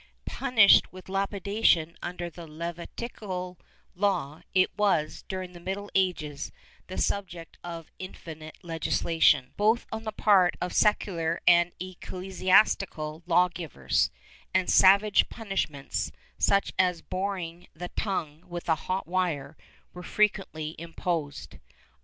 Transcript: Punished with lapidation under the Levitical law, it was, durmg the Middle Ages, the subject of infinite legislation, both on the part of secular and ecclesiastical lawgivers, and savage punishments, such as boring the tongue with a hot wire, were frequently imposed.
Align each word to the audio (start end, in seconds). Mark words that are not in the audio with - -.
Punished 0.25 0.91
with 0.91 1.09
lapidation 1.09 1.95
under 2.01 2.27
the 2.27 2.47
Levitical 2.47 3.59
law, 3.93 4.41
it 4.51 4.75
was, 4.75 5.23
durmg 5.29 5.53
the 5.53 5.59
Middle 5.59 5.91
Ages, 5.93 6.51
the 6.87 6.97
subject 6.97 7.59
of 7.63 7.91
infinite 7.99 8.57
legislation, 8.63 9.53
both 9.57 9.85
on 9.91 10.01
the 10.03 10.11
part 10.11 10.55
of 10.59 10.73
secular 10.73 11.39
and 11.47 11.71
ecclesiastical 11.79 13.21
lawgivers, 13.27 14.09
and 14.55 14.71
savage 14.71 15.29
punishments, 15.29 16.11
such 16.39 16.73
as 16.79 17.03
boring 17.03 17.67
the 17.75 17.89
tongue 17.89 18.41
with 18.47 18.67
a 18.69 18.73
hot 18.75 19.05
wire, 19.05 19.55
were 19.93 20.01
frequently 20.01 20.73
imposed. 20.79 21.59